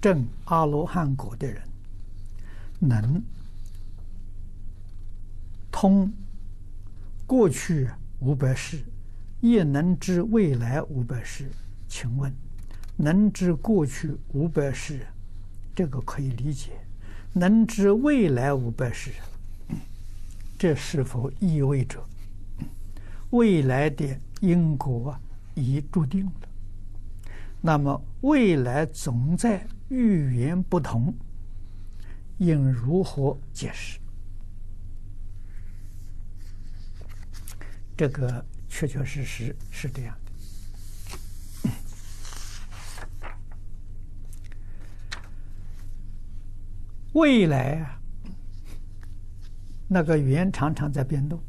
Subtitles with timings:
[0.00, 1.62] 证阿罗汉果的人，
[2.78, 3.22] 能
[5.70, 6.12] 通
[7.26, 7.88] 过去
[8.20, 8.82] 五百世，
[9.40, 11.50] 亦能知未来五百世。
[11.88, 12.32] 请问，
[12.96, 15.06] 能知过去五百世，
[15.74, 16.70] 这个可以理解；
[17.32, 19.10] 能知未来五百世，
[20.58, 22.04] 这是否意味着
[23.30, 25.16] 未来的因果
[25.54, 26.48] 已注定了？
[27.60, 31.14] 那么未来总在预言不同，
[32.38, 33.98] 应如何解释？
[37.96, 40.28] 这个确确实实是这样的。
[47.14, 48.00] 未来啊，
[49.88, 51.42] 那个语言常常在变动。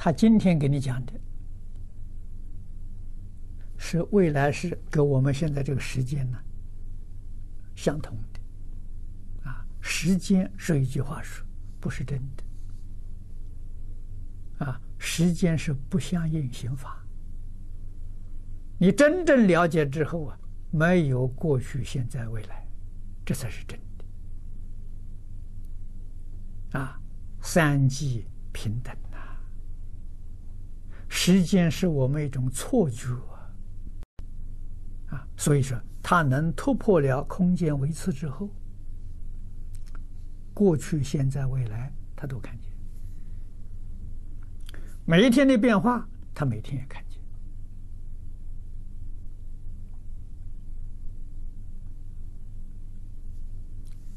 [0.00, 1.12] 他今天给你讲的，
[3.76, 6.38] 是未来是跟我们现在这个时间呢
[7.74, 8.38] 相同的，
[9.50, 11.44] 啊，时间是一句话说，
[11.80, 12.16] 不是真
[14.58, 17.04] 的，啊，时间是不相应刑法。
[18.78, 20.38] 你真正了解之后啊，
[20.70, 22.64] 没有过去、现在、未来，
[23.26, 23.76] 这才是真
[26.70, 27.00] 的，啊，
[27.40, 28.96] 三际平等。
[31.08, 33.08] 时间是我们一种错觉
[35.08, 38.48] 啊，所以说它能突破了空间维次之后，
[40.54, 42.70] 过去、现在、未来，他都看见。
[45.04, 47.18] 每一天的变化，他每天也看见。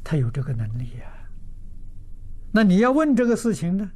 [0.04, 1.10] 他有这个能力呀。
[2.52, 3.90] 那你要问这个事情呢？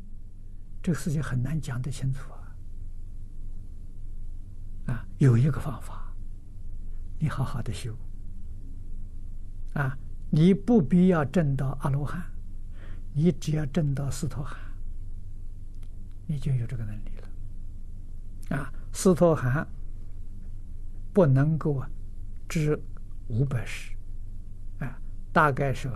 [0.83, 2.33] 这个事情很难讲得清楚。
[2.33, 2.36] 啊，
[5.19, 6.13] 有一个方法，
[7.19, 7.97] 你好好的修。
[9.75, 9.97] 啊，
[10.31, 12.23] 你不必要证到阿罗汉，
[13.15, 14.59] 你只要证到斯陀含，
[16.27, 18.57] 你就有这个能力了。
[18.57, 19.67] 啊，斯陀含
[21.13, 21.91] 不能够啊
[22.49, 22.79] 知
[23.29, 23.95] 五百世，
[24.79, 25.01] 啊，
[25.33, 25.91] 大概是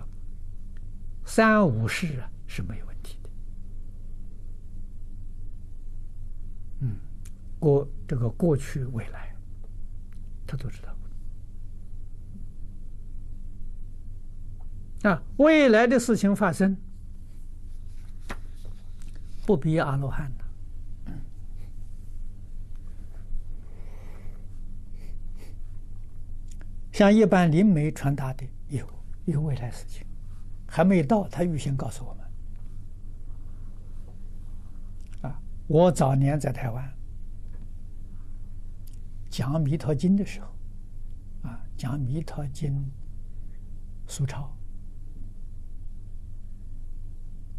[1.25, 3.29] 三五世啊是没有问题的。
[6.79, 6.95] 嗯。
[7.59, 9.33] 过这个过去未来，
[10.45, 10.93] 他都知道。
[15.09, 16.75] 啊，未来的事情发生，
[19.45, 20.43] 不比阿罗汉的。
[26.91, 28.85] 像一般灵媒传达的，有
[29.23, 30.05] 有未来事情，
[30.67, 32.13] 还没到，他预先告诉我
[35.21, 35.31] 们。
[35.31, 36.93] 啊，我早年在台湾。
[39.31, 40.47] 讲《弥陀经》的时候，
[41.49, 42.73] 啊，讲《弥陀经》
[44.05, 44.51] 疏钞，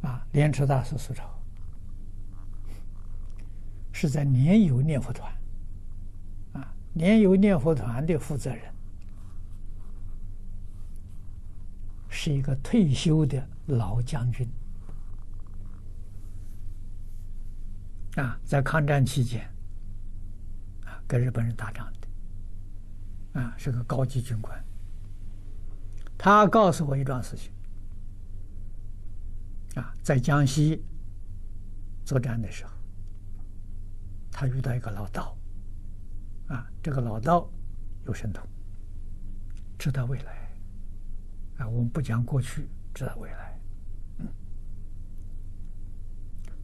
[0.02, 1.24] 啊，莲池大师疏钞，
[3.90, 5.32] 是在莲友念佛团，
[6.52, 8.70] 啊，莲友念佛团的负责人。
[12.14, 14.46] 是一个退休的老将军，
[18.16, 19.50] 啊，在抗战期间。
[21.12, 24.64] 跟日本人打仗的，啊，是个高级军官。
[26.16, 27.52] 他告诉我一桩事情，
[29.74, 30.82] 啊，在江西
[32.02, 32.72] 作战的时候，
[34.30, 35.36] 他遇到一个老道，
[36.48, 37.46] 啊，这个老道
[38.06, 38.42] 有神通，
[39.78, 40.50] 知道未来，
[41.58, 43.60] 啊，我们不讲过去，知道未来。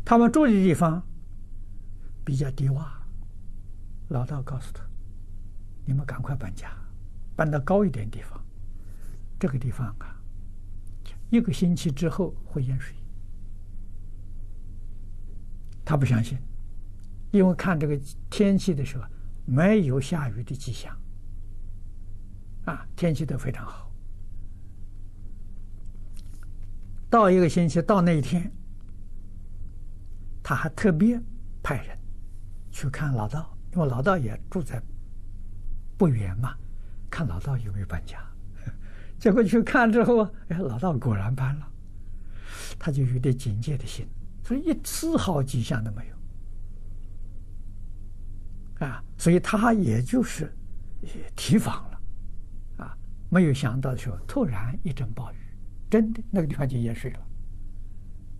[0.07, 1.07] 他们住的地方
[2.25, 2.98] 比较低洼。
[4.09, 4.83] 老道告诉他
[5.85, 6.73] ：“你们赶快搬家，
[7.37, 8.43] 搬到高一点地方。
[9.39, 10.17] 这个地方啊，
[11.31, 12.95] 一个星期之后会淹水。”
[15.85, 16.39] 他不相信，
[17.31, 17.99] 因为看这个
[18.31, 19.05] 天气的时候
[19.47, 20.95] 没有下雨的迹象，
[22.65, 23.91] 啊，天气都非常好。
[27.11, 28.53] 到一个星期，到那一天，
[30.43, 31.19] 他还特别
[31.63, 31.99] 派人
[32.71, 33.58] 去看老道。
[33.73, 34.81] 因为老道也住在
[35.97, 36.55] 不远嘛，
[37.11, 38.19] 看老道有没有搬家。
[39.19, 41.69] 结果去看之后，哎，老道果然搬了，
[42.79, 44.07] 他就有点警戒的心，
[44.45, 48.87] 所以一丝毫迹象都没有。
[48.87, 50.53] 啊，所以他也就是
[51.35, 52.97] 提防了，啊，
[53.29, 55.37] 没有想到的时候，突然一阵暴雨，
[55.91, 57.21] 真的那个地方就淹水了。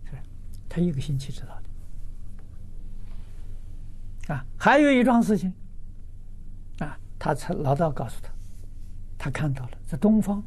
[0.05, 0.11] 是，
[0.69, 1.68] 他一个星期知道的。
[4.29, 5.53] 啊，还有一桩事情，
[6.79, 8.31] 啊，他才老道告诉他，
[9.17, 10.43] 他看到了在东方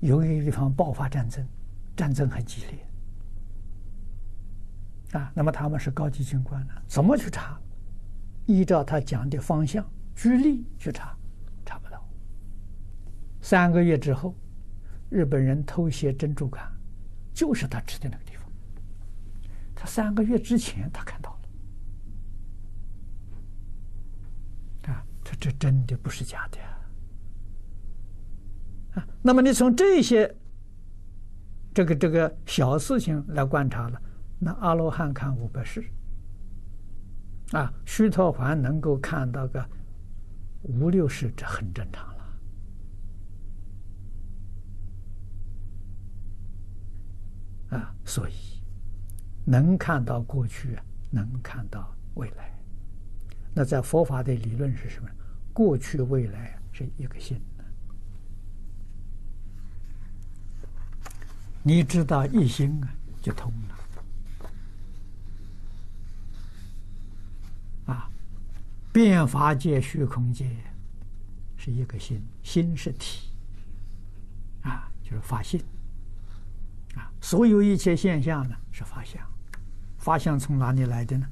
[0.00, 1.46] 有一个地方爆发战争，
[1.96, 2.86] 战争很激烈，
[5.20, 7.60] 啊，那么他们是高级军官呢，怎么去查？
[8.46, 9.84] 依照他讲的方向，
[10.14, 11.16] 举例去查，
[11.64, 12.02] 查不到。
[13.40, 14.34] 三个月之后，
[15.08, 16.64] 日本人偷袭珍珠港，
[17.34, 18.48] 就是他指的那个地方。
[19.74, 21.19] 他三个月之前他看
[25.40, 26.58] 这真的不是假的
[29.00, 29.08] 啊！
[29.22, 30.36] 那么你从这些
[31.72, 34.00] 这个这个小事情来观察了，
[34.38, 35.82] 那阿罗汉看五百世。
[37.52, 39.66] 啊，须陀洹能够看到个
[40.62, 42.24] 五六世，这很正常了。
[47.70, 48.34] 啊，所以
[49.44, 50.78] 能看到过去，
[51.10, 52.56] 能看到未来。
[53.52, 55.08] 那在佛法的理论是什么？
[55.52, 57.40] 过去未来是一个心。
[61.62, 62.88] 你知道一心啊，
[63.20, 63.76] 就通了
[67.92, 68.10] 啊。
[68.92, 70.56] 变法界、虚空界
[71.58, 73.28] 是一个心，心是体，
[74.62, 75.62] 啊，就是法性，
[76.94, 79.22] 啊，所有一切现象呢是法相，
[79.98, 81.28] 法相从哪里来的呢？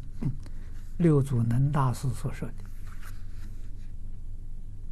[0.98, 2.54] 六祖能大师所说的“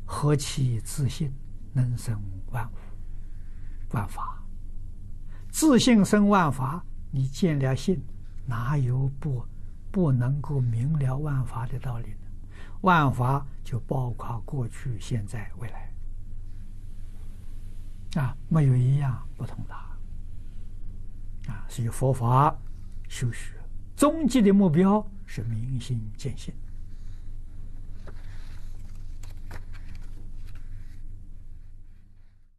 [0.06, 1.30] 何其自信，
[1.72, 2.18] 能生
[2.52, 2.76] 万物
[3.92, 4.42] 万法”，
[5.50, 8.00] 自信生万法，你见了性，
[8.46, 9.44] 哪有不
[9.90, 12.18] 不能够明了万法的道理呢？
[12.82, 15.92] 万法就包括过去、现在、未来，
[18.22, 19.74] 啊，没有一样不同的，
[21.50, 22.56] 啊，所以佛法
[23.08, 23.54] 修学
[23.96, 26.54] 终极的目标是明心见性。